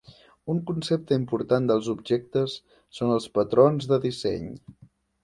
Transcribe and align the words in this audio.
Un 0.51 0.59
concepte 0.69 1.17
important 1.19 1.67
dels 1.71 1.89
objectes 1.93 2.55
són 3.01 3.13
els 3.19 3.29
patrons 3.37 3.89
de 3.93 4.01
disseny. 4.07 4.49